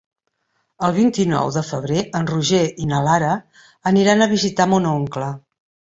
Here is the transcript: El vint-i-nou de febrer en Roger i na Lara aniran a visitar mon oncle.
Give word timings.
El 0.87 0.93
vint-i-nou 0.95 1.51
de 1.57 1.63
febrer 1.67 2.01
en 2.21 2.29
Roger 2.31 2.63
i 2.85 2.89
na 2.95 3.03
Lara 3.09 3.35
aniran 3.93 4.25
a 4.27 4.33
visitar 4.37 4.71
mon 4.73 4.89
oncle. 4.95 5.29